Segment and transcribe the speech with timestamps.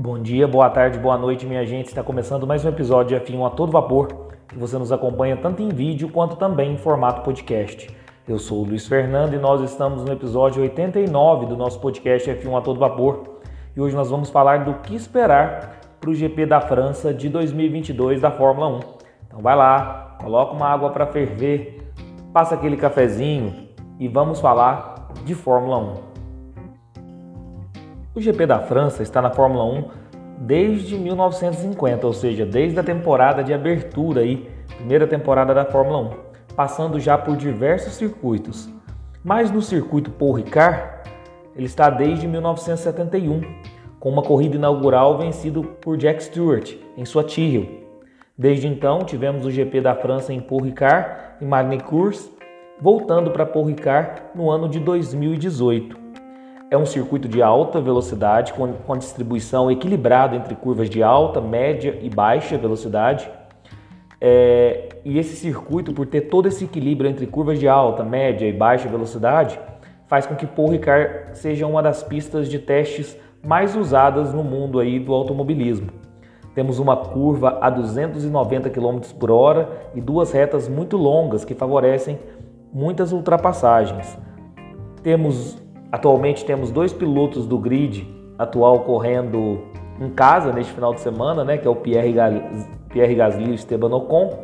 [0.00, 1.88] Bom dia, boa tarde, boa noite, minha gente.
[1.88, 5.60] Está começando mais um episódio de F1 a todo vapor, que você nos acompanha tanto
[5.60, 7.90] em vídeo quanto também em formato podcast.
[8.28, 12.58] Eu sou o Luiz Fernando e nós estamos no episódio 89 do nosso podcast F1
[12.58, 13.40] a todo vapor.
[13.74, 18.20] E hoje nós vamos falar do que esperar para o GP da França de 2022
[18.20, 18.80] da Fórmula 1.
[19.26, 21.90] Então vai lá, coloca uma água para ferver,
[22.32, 23.52] passa aquele cafezinho
[23.98, 26.17] e vamos falar de Fórmula 1.
[28.18, 29.84] O GP da França está na Fórmula 1
[30.38, 36.10] desde 1950, ou seja, desde a temporada de abertura aí, primeira temporada da Fórmula 1,
[36.56, 38.68] passando já por diversos circuitos.
[39.22, 40.82] Mas no circuito Paul Ricard,
[41.54, 43.40] ele está desde 1971,
[44.00, 47.68] com uma corrida inaugural vencida por Jack Stewart em sua Tyrrell.
[48.36, 51.08] Desde então, tivemos o GP da França em Paul Ricard
[51.40, 52.28] e Magny-Cours,
[52.80, 56.07] voltando para Paul Ricard no ano de 2018.
[56.70, 61.98] É um circuito de alta velocidade, com, com distribuição equilibrada entre curvas de alta, média
[62.02, 63.30] e baixa velocidade.
[64.20, 68.52] É, e esse circuito, por ter todo esse equilíbrio entre curvas de alta, média e
[68.52, 69.58] baixa velocidade,
[70.06, 74.78] faz com que Paul Ricard seja uma das pistas de testes mais usadas no mundo
[74.78, 75.88] aí do automobilismo.
[76.54, 82.18] Temos uma curva a 290 km por hora e duas retas muito longas que favorecem
[82.70, 84.18] muitas ultrapassagens.
[85.02, 85.56] Temos
[85.90, 88.06] Atualmente temos dois pilotos do grid
[88.38, 89.60] atual correndo
[90.00, 92.14] em casa neste final de semana, né, que é o Pierre,
[92.88, 94.38] Pierre Gasly e Esteban Ocon.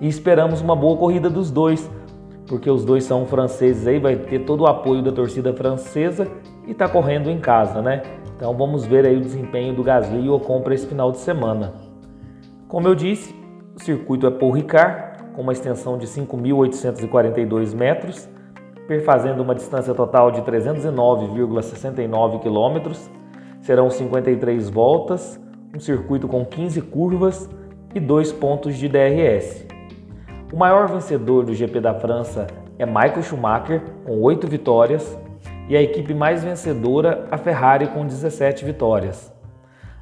[0.00, 1.90] E esperamos uma boa corrida dos dois,
[2.46, 6.28] porque os dois são franceses aí, vai ter todo o apoio da torcida francesa
[6.66, 8.02] e está correndo em casa, né?
[8.36, 11.72] Então vamos ver aí o desempenho do Gasly e Ocon para esse final de semana.
[12.68, 13.34] Como eu disse,
[13.74, 18.28] o circuito é Paul Ricard, com uma extensão de 5.842 metros,
[18.88, 22.90] perfazendo uma distância total de 309,69 km.
[23.60, 25.38] Serão 53 voltas,
[25.74, 27.50] um circuito com 15 curvas
[27.94, 29.66] e dois pontos de DRS.
[30.50, 32.46] O maior vencedor do GP da França
[32.78, 35.18] é Michael Schumacher, com 8 vitórias,
[35.68, 39.30] e a equipe mais vencedora, a Ferrari, com 17 vitórias.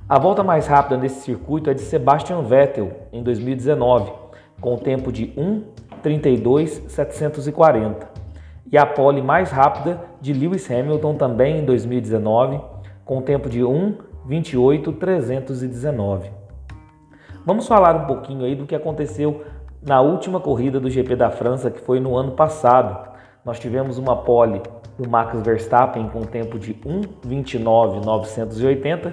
[0.09, 4.13] A volta mais rápida nesse circuito é de Sebastian Vettel, em 2019,
[4.61, 8.16] com o tempo de 1:32.740
[8.71, 12.61] e a pole mais rápida de Lewis Hamilton também em 2019,
[13.05, 16.31] com tempo de 1:28.319.
[17.45, 19.45] Vamos falar um pouquinho aí do que aconteceu
[19.81, 23.15] na última corrida do GP da França, que foi no ano passado.
[23.45, 24.61] Nós tivemos uma pole
[24.99, 29.13] do Max Verstappen com tempo de 1:29.980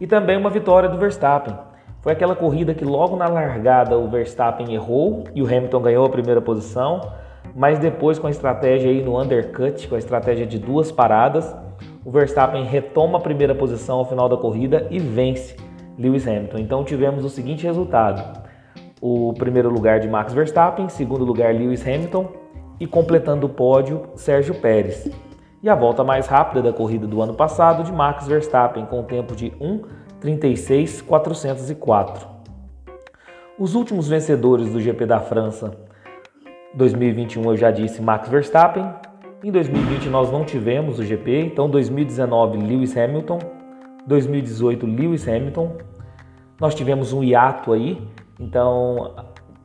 [0.00, 1.58] e também uma vitória do Verstappen.
[2.00, 6.10] Foi aquela corrida que logo na largada o Verstappen errou e o Hamilton ganhou a
[6.10, 7.00] primeira posição
[7.54, 11.54] mas depois com a estratégia aí no undercut, com a estratégia de duas paradas,
[12.04, 15.54] o Verstappen retoma a primeira posição ao final da corrida e vence
[15.96, 16.58] Lewis Hamilton.
[16.58, 18.40] Então tivemos o seguinte resultado:
[19.00, 22.26] o primeiro lugar de Max Verstappen, segundo lugar Lewis Hamilton
[22.80, 25.08] e completando o pódio Sérgio Pérez.
[25.62, 29.04] E a volta mais rápida da corrida do ano passado de Max Verstappen com o
[29.04, 32.34] tempo de 1:36.404.
[33.58, 35.84] Os últimos vencedores do GP da França
[36.76, 38.84] 2021 eu já disse Max Verstappen.
[39.42, 43.38] Em 2020 nós não tivemos o GP, então 2019 Lewis Hamilton,
[44.06, 45.76] 2018 Lewis Hamilton.
[46.60, 48.02] Nós tivemos um hiato aí,
[48.40, 49.14] então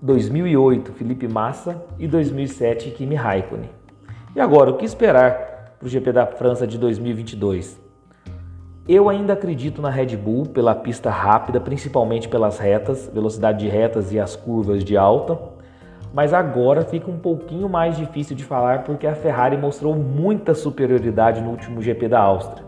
[0.01, 3.69] 2008 Felipe Massa e 2007 Kimi Raikkonen.
[4.35, 7.79] E agora o que esperar para o GP da França de 2022?
[8.87, 14.11] Eu ainda acredito na Red Bull pela pista rápida, principalmente pelas retas, velocidade de retas
[14.11, 15.57] e as curvas de alta
[16.13, 21.41] mas agora fica um pouquinho mais difícil de falar porque a Ferrari mostrou muita superioridade
[21.41, 22.65] no último GP da Áustria,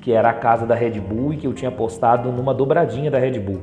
[0.00, 3.18] que era a casa da Red Bull e que eu tinha apostado numa dobradinha da
[3.18, 3.60] Red Bull.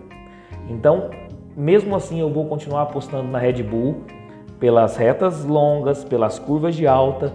[0.70, 1.10] Então,
[1.56, 4.04] mesmo assim, eu vou continuar apostando na Red Bull
[4.60, 7.34] pelas retas longas, pelas curvas de alta,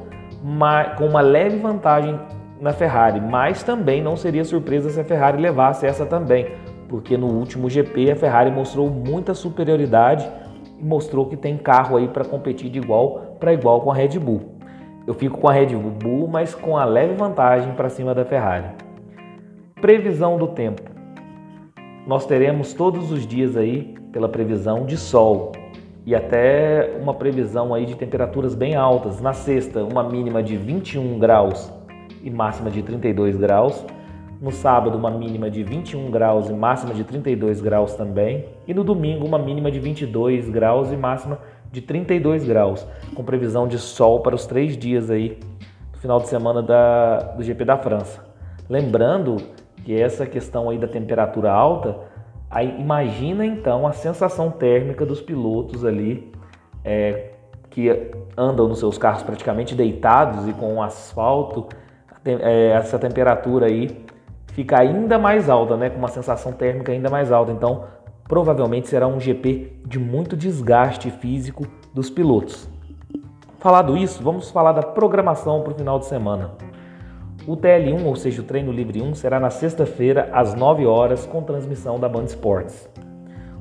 [0.96, 2.18] com uma leve vantagem
[2.60, 6.54] na Ferrari, mas também não seria surpresa se a Ferrari levasse essa também,
[6.88, 10.28] porque no último GP a Ferrari mostrou muita superioridade
[10.82, 14.58] mostrou que tem carro aí para competir de igual para igual com a Red Bull.
[15.06, 18.68] Eu fico com a Red Bull, mas com a leve vantagem para cima da Ferrari.
[19.80, 20.82] Previsão do tempo.
[22.06, 25.52] Nós teremos todos os dias aí pela previsão de sol
[26.04, 29.20] e até uma previsão aí de temperaturas bem altas.
[29.20, 31.72] Na sexta, uma mínima de 21 graus
[32.22, 33.84] e máxima de 32 graus.
[34.42, 38.46] No sábado, uma mínima de 21 graus e máxima de 32 graus também.
[38.66, 41.38] E no domingo, uma mínima de 22 graus e máxima
[41.70, 42.84] de 32 graus,
[43.14, 45.38] com previsão de sol para os três dias aí
[45.92, 48.20] do final de semana da, do GP da França.
[48.68, 49.36] Lembrando
[49.84, 52.00] que essa questão aí da temperatura alta,
[52.50, 56.32] aí imagina então a sensação térmica dos pilotos ali
[56.84, 57.30] é,
[57.70, 61.68] que andam nos seus carros praticamente deitados e com o asfalto,
[62.24, 64.10] é, essa temperatura aí
[64.52, 65.90] fica ainda mais alta, né?
[65.90, 67.52] Com uma sensação térmica ainda mais alta.
[67.52, 67.84] Então,
[68.28, 72.68] provavelmente será um GP de muito desgaste físico dos pilotos.
[73.58, 76.52] Falado isso, vamos falar da programação para o final de semana.
[77.46, 81.42] O TL1, ou seja, o Treino Livre 1, será na sexta-feira às 9 horas com
[81.42, 82.88] transmissão da Band Esportes.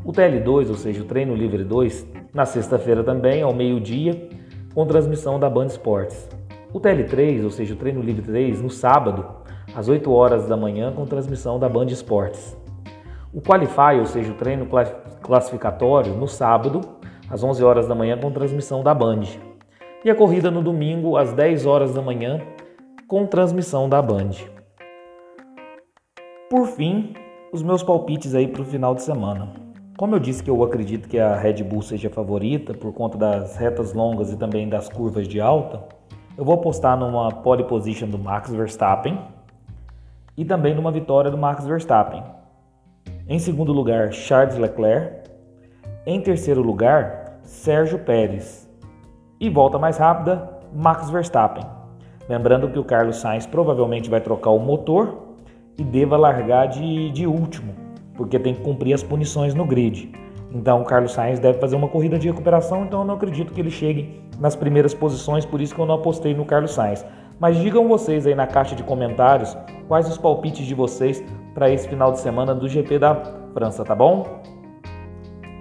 [0.04, 4.30] O TL2, ou seja, o Treino Livre 2, na sexta-feira também, ao meio-dia,
[4.74, 6.30] com transmissão da Band Esportes.
[6.74, 9.26] O TL3, ou seja, o Treino Livre 3, no sábado,
[9.76, 12.58] às 8 horas da manhã, com transmissão da Band Esportes.
[13.34, 14.68] O Qualify, ou seja, o treino
[15.22, 16.82] classificatório, no sábado,
[17.30, 19.22] às 11 horas da manhã, com transmissão da Band.
[20.04, 22.42] E a corrida no domingo, às 10 horas da manhã,
[23.08, 24.32] com transmissão da Band.
[26.50, 27.14] Por fim,
[27.54, 29.50] os meus palpites aí para o final de semana.
[29.98, 33.56] Como eu disse que eu acredito que a Red Bull seja favorita por conta das
[33.56, 35.84] retas longas e também das curvas de alta,
[36.38, 39.20] eu vou apostar numa pole position do Max Verstappen
[40.42, 42.24] e também numa vitória do Max Verstappen.
[43.30, 45.30] Em segundo lugar, Charles Leclerc.
[46.04, 48.68] Em terceiro lugar, Sérgio Pérez.
[49.40, 51.64] E volta mais rápida, Max Verstappen.
[52.28, 55.36] Lembrando que o Carlos Sainz provavelmente vai trocar o motor
[55.78, 57.76] e deva largar de, de último
[58.16, 60.12] porque tem que cumprir as punições no grid.
[60.52, 63.62] Então o Carlos Sainz deve fazer uma corrida de recuperação, então eu não acredito que
[63.62, 67.06] ele chegue nas primeiras posições, por isso que eu não apostei no Carlos Sainz.
[67.42, 69.58] Mas digam vocês aí na caixa de comentários
[69.88, 71.24] quais os palpites de vocês
[71.56, 73.16] para esse final de semana do GP da
[73.52, 74.44] França, tá bom?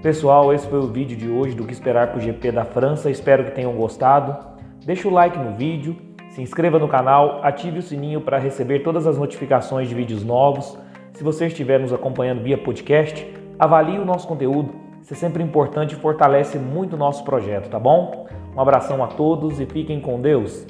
[0.02, 3.10] Pessoal, esse foi o vídeo de hoje do que esperar para o GP da França.
[3.10, 4.36] Espero que tenham gostado.
[4.84, 5.96] Deixa o like no vídeo,
[6.28, 10.76] se inscreva no canal, ative o sininho para receber todas as notificações de vídeos novos.
[11.14, 13.26] Se você estiver nos acompanhando via podcast,
[13.58, 14.74] avalie o nosso conteúdo.
[15.00, 18.26] Isso é sempre importante e fortalece muito o nosso projeto, tá bom?
[18.54, 20.66] Um abração a todos e fiquem com Deus.